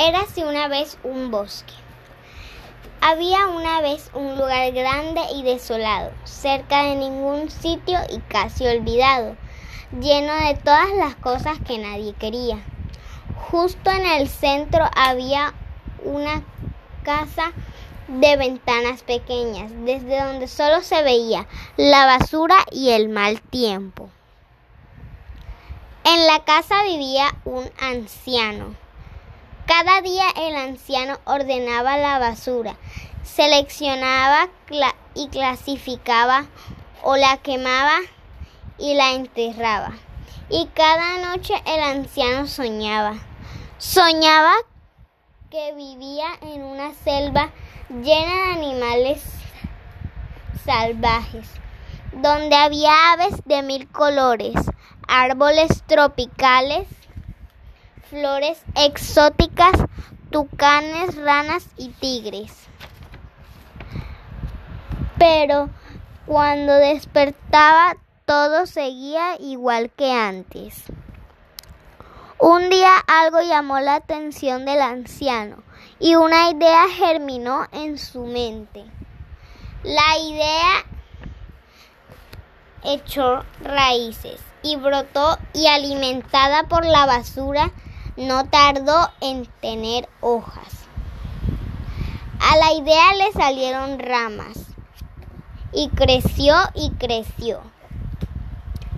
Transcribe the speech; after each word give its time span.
Érase 0.00 0.44
una 0.44 0.68
vez 0.68 0.96
un 1.02 1.32
bosque. 1.32 1.74
Había 3.00 3.48
una 3.48 3.80
vez 3.80 4.12
un 4.14 4.38
lugar 4.38 4.70
grande 4.70 5.20
y 5.34 5.42
desolado, 5.42 6.12
cerca 6.22 6.84
de 6.84 6.94
ningún 6.94 7.50
sitio 7.50 7.98
y 8.08 8.20
casi 8.20 8.64
olvidado, 8.68 9.34
lleno 10.00 10.36
de 10.36 10.54
todas 10.54 10.92
las 10.96 11.16
cosas 11.16 11.58
que 11.66 11.78
nadie 11.78 12.12
quería. 12.12 12.58
Justo 13.50 13.90
en 13.90 14.06
el 14.06 14.28
centro 14.28 14.88
había 14.94 15.52
una 16.04 16.44
casa 17.02 17.50
de 18.06 18.36
ventanas 18.36 19.02
pequeñas, 19.02 19.72
desde 19.84 20.22
donde 20.22 20.46
solo 20.46 20.80
se 20.82 21.02
veía 21.02 21.48
la 21.76 22.06
basura 22.06 22.58
y 22.70 22.90
el 22.90 23.08
mal 23.08 23.40
tiempo. 23.40 24.10
En 26.04 26.24
la 26.28 26.44
casa 26.44 26.84
vivía 26.84 27.34
un 27.44 27.68
anciano 27.80 28.76
cada 29.88 30.02
día 30.02 30.24
el 30.36 30.54
anciano 30.54 31.18
ordenaba 31.24 31.96
la 31.96 32.18
basura, 32.18 32.76
seleccionaba 33.22 34.50
y 35.14 35.28
clasificaba 35.28 36.44
o 37.02 37.16
la 37.16 37.38
quemaba 37.38 37.96
y 38.76 38.92
la 38.94 39.12
enterraba. 39.12 39.92
Y 40.50 40.66
cada 40.74 41.30
noche 41.30 41.54
el 41.64 41.80
anciano 41.80 42.46
soñaba. 42.46 43.14
Soñaba 43.78 44.52
que 45.50 45.72
vivía 45.72 46.26
en 46.42 46.64
una 46.64 46.92
selva 46.92 47.50
llena 47.88 48.34
de 48.34 48.52
animales 48.52 49.22
salvajes, 50.66 51.48
donde 52.12 52.56
había 52.56 53.12
aves 53.12 53.42
de 53.46 53.62
mil 53.62 53.88
colores, 53.88 54.54
árboles 55.06 55.82
tropicales, 55.86 56.86
flores 58.08 58.62
exóticas, 58.74 59.72
tucanes, 60.30 61.14
ranas 61.16 61.66
y 61.76 61.90
tigres. 61.90 62.52
Pero 65.18 65.70
cuando 66.26 66.74
despertaba 66.74 67.96
todo 68.24 68.66
seguía 68.66 69.36
igual 69.40 69.90
que 69.90 70.12
antes. 70.12 70.84
Un 72.38 72.68
día 72.68 72.92
algo 73.06 73.40
llamó 73.40 73.80
la 73.80 73.94
atención 73.94 74.64
del 74.64 74.82
anciano 74.82 75.62
y 75.98 76.14
una 76.14 76.50
idea 76.50 76.84
germinó 76.90 77.66
en 77.72 77.98
su 77.98 78.26
mente. 78.26 78.84
La 79.82 80.18
idea 80.18 80.84
echó 82.84 83.44
raíces 83.60 84.40
y 84.62 84.76
brotó 84.76 85.38
y 85.54 85.66
alimentada 85.66 86.64
por 86.64 86.84
la 86.84 87.06
basura 87.06 87.72
no 88.18 88.46
tardó 88.46 89.12
en 89.20 89.46
tener 89.60 90.08
hojas. 90.20 90.86
A 92.40 92.56
la 92.56 92.72
idea 92.72 93.14
le 93.14 93.32
salieron 93.32 94.00
ramas 94.00 94.58
y 95.72 95.88
creció 95.90 96.54
y 96.74 96.90
creció. 96.98 97.60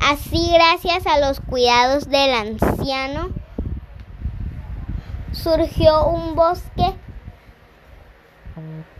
Así 0.00 0.50
gracias 0.52 1.06
a 1.06 1.20
los 1.20 1.38
cuidados 1.38 2.08
del 2.08 2.34
anciano 2.34 3.28
surgió 5.30 6.08
un 6.08 6.34
bosque, 6.34 6.92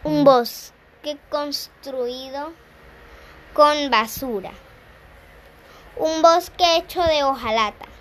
un 0.05 0.23
bosque 0.23 1.19
construido 1.29 2.53
con 3.53 3.91
basura, 3.91 4.53
un 5.97 6.23
bosque 6.23 6.77
hecho 6.77 7.03
de 7.03 7.25
hojalata 7.25 7.94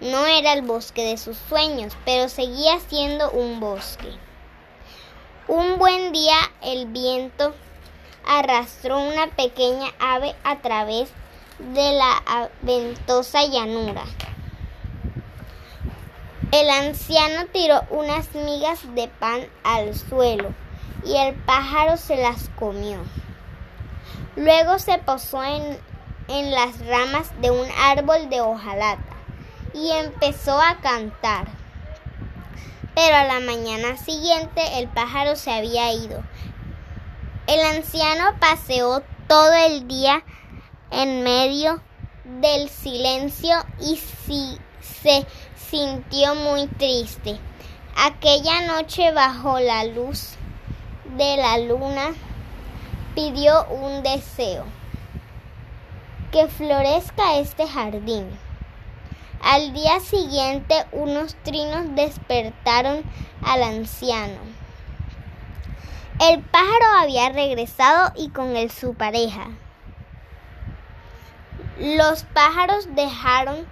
no 0.00 0.26
era 0.26 0.52
el 0.52 0.62
bosque 0.62 1.02
de 1.02 1.16
sus 1.16 1.38
sueños, 1.48 1.96
pero 2.04 2.28
seguía 2.28 2.78
siendo 2.80 3.30
un 3.30 3.60
bosque. 3.60 4.08
Un 5.48 5.78
buen 5.78 6.12
día 6.12 6.36
el 6.62 6.86
viento 6.86 7.54
arrastró 8.26 8.98
una 8.98 9.28
pequeña 9.28 9.88
ave 9.98 10.34
a 10.44 10.56
través 10.58 11.08
de 11.58 11.92
la 11.92 12.50
ventosa 12.60 13.44
llanura. 13.46 14.02
El 16.52 16.68
anciano 16.68 17.46
tiró 17.46 17.82
unas 17.90 18.34
migas 18.34 18.94
de 18.94 19.08
pan 19.08 19.46
al 19.64 19.94
suelo 19.94 20.52
y 21.04 21.16
el 21.16 21.34
pájaro 21.34 21.96
se 21.96 22.16
las 22.16 22.50
comió. 22.58 22.98
Luego 24.36 24.78
se 24.78 24.98
posó 24.98 25.42
en, 25.42 25.78
en 26.28 26.50
las 26.50 26.84
ramas 26.86 27.32
de 27.40 27.50
un 27.50 27.66
árbol 27.78 28.28
de 28.28 28.42
hojalata 28.42 29.05
y 29.76 29.92
empezó 29.92 30.58
a 30.60 30.76
cantar. 30.80 31.46
Pero 32.94 33.14
a 33.14 33.24
la 33.24 33.40
mañana 33.40 33.96
siguiente 33.98 34.78
el 34.78 34.88
pájaro 34.88 35.36
se 35.36 35.52
había 35.52 35.92
ido. 35.92 36.24
El 37.46 37.60
anciano 37.60 38.38
paseó 38.40 39.02
todo 39.28 39.52
el 39.52 39.86
día 39.86 40.24
en 40.90 41.22
medio 41.22 41.82
del 42.40 42.70
silencio 42.70 43.54
y 43.80 44.00
se 44.80 45.26
sintió 45.70 46.34
muy 46.34 46.66
triste. 46.68 47.38
Aquella 47.96 48.62
noche 48.62 49.12
bajo 49.12 49.60
la 49.60 49.84
luz 49.84 50.36
de 51.16 51.36
la 51.36 51.58
luna 51.58 52.14
pidió 53.14 53.66
un 53.68 54.02
deseo, 54.02 54.64
que 56.32 56.46
florezca 56.48 57.38
este 57.38 57.66
jardín. 57.66 58.28
Al 59.46 59.72
día 59.72 60.00
siguiente 60.00 60.74
unos 60.90 61.36
trinos 61.44 61.94
despertaron 61.94 63.04
al 63.44 63.62
anciano. 63.62 64.40
El 66.20 66.42
pájaro 66.42 66.86
había 66.98 67.28
regresado 67.28 68.10
y 68.16 68.30
con 68.30 68.56
él 68.56 68.72
su 68.72 68.94
pareja. 68.94 69.46
Los 71.78 72.24
pájaros 72.24 72.88
dejaron 72.96 73.68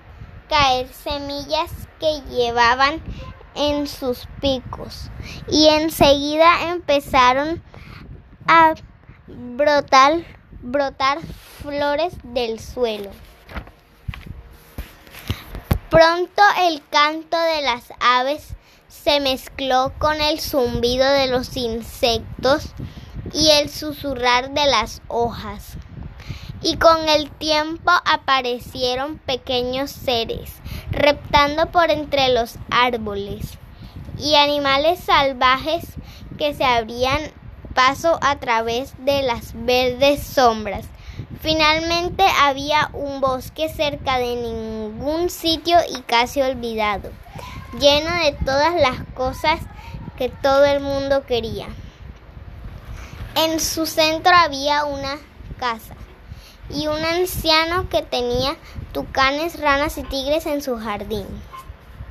caer 0.48 0.86
semillas 0.92 1.72
que 1.98 2.20
llevaban 2.30 3.02
en 3.56 3.88
sus 3.88 4.28
picos 4.40 5.10
y 5.48 5.66
enseguida 5.70 6.70
empezaron 6.70 7.60
a 8.46 8.74
brotar, 9.26 10.22
brotar 10.62 11.18
flores 11.60 12.14
del 12.22 12.60
suelo. 12.60 13.10
Pronto 15.94 16.42
el 16.58 16.82
canto 16.90 17.38
de 17.38 17.62
las 17.62 17.84
aves 18.00 18.56
se 18.88 19.20
mezcló 19.20 19.92
con 20.00 20.20
el 20.20 20.40
zumbido 20.40 21.08
de 21.08 21.28
los 21.28 21.56
insectos 21.56 22.72
y 23.32 23.50
el 23.50 23.70
susurrar 23.70 24.50
de 24.50 24.66
las 24.66 25.02
hojas. 25.06 25.76
Y 26.62 26.78
con 26.78 27.08
el 27.08 27.30
tiempo 27.30 27.92
aparecieron 28.06 29.18
pequeños 29.18 29.92
seres, 29.92 30.54
reptando 30.90 31.70
por 31.70 31.92
entre 31.92 32.30
los 32.30 32.56
árboles, 32.72 33.56
y 34.18 34.34
animales 34.34 34.98
salvajes 34.98 35.84
que 36.38 36.54
se 36.54 36.64
abrían 36.64 37.20
paso 37.72 38.18
a 38.20 38.40
través 38.40 38.94
de 38.98 39.22
las 39.22 39.52
verdes 39.54 40.24
sombras 40.24 40.86
Finalmente 41.44 42.24
había 42.40 42.88
un 42.94 43.20
bosque 43.20 43.68
cerca 43.68 44.16
de 44.16 44.34
ningún 44.34 45.28
sitio 45.28 45.76
y 45.94 46.00
casi 46.00 46.40
olvidado, 46.40 47.10
lleno 47.78 48.10
de 48.24 48.32
todas 48.46 48.74
las 48.76 49.04
cosas 49.14 49.60
que 50.16 50.30
todo 50.30 50.64
el 50.64 50.80
mundo 50.80 51.26
quería. 51.26 51.66
En 53.36 53.60
su 53.60 53.84
centro 53.84 54.32
había 54.34 54.86
una 54.86 55.18
casa 55.58 55.94
y 56.70 56.86
un 56.86 57.04
anciano 57.04 57.90
que 57.90 58.00
tenía 58.00 58.56
tucanes, 58.94 59.60
ranas 59.60 59.98
y 59.98 60.02
tigres 60.02 60.46
en 60.46 60.62
su 60.62 60.78
jardín. 60.78 61.26